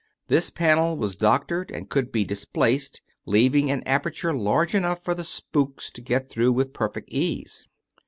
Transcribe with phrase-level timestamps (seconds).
[0.29, 5.23] This panel was" doctored" and could be displaced, leaving an aperture large enough for the"
[5.23, 7.67] spooks" to get through with perfect ease.